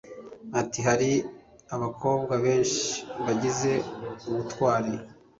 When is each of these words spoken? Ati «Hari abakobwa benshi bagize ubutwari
Ati 0.59 0.79
«Hari 0.87 1.11
abakobwa 1.75 2.33
benshi 2.45 2.85
bagize 3.25 3.71
ubutwari 4.29 4.93